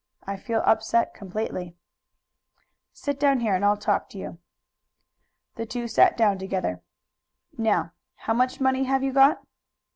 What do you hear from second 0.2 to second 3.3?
I feel upset completely." "Sit